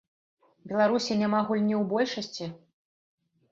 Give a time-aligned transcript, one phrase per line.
[0.71, 2.51] Беларусі няма гульні ў большасці?